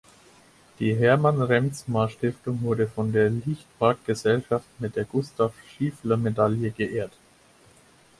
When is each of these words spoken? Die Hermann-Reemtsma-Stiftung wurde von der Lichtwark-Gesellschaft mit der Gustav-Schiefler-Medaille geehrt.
Die 0.79 0.95
Hermann-Reemtsma-Stiftung 0.95 2.63
wurde 2.63 2.87
von 2.87 3.11
der 3.11 3.29
Lichtwark-Gesellschaft 3.29 4.65
mit 4.79 4.95
der 4.95 5.05
Gustav-Schiefler-Medaille 5.05 6.71
geehrt. 6.71 7.13